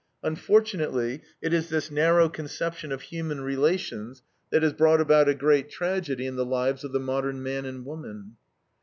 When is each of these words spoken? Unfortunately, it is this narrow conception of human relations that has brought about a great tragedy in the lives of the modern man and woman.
Unfortunately, 0.23 1.21
it 1.43 1.53
is 1.53 1.69
this 1.69 1.91
narrow 1.91 2.27
conception 2.27 2.91
of 2.91 3.03
human 3.03 3.41
relations 3.41 4.23
that 4.49 4.63
has 4.63 4.73
brought 4.73 4.99
about 4.99 5.29
a 5.29 5.35
great 5.35 5.69
tragedy 5.69 6.25
in 6.25 6.35
the 6.37 6.43
lives 6.43 6.83
of 6.83 6.91
the 6.91 6.99
modern 6.99 7.43
man 7.43 7.65
and 7.65 7.85
woman. 7.85 8.35